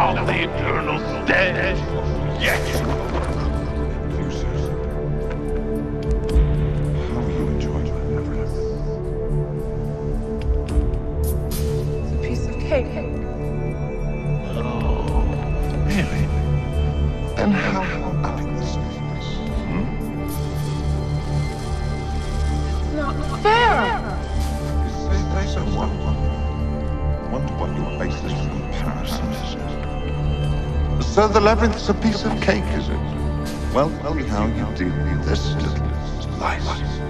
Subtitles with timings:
[0.00, 1.76] now the eternal dead
[2.40, 3.29] Yes.
[31.20, 32.96] So the labyrinth's a piece of cake, is it?
[33.74, 35.76] Well, tell me how you deal with this little
[36.38, 37.09] slice.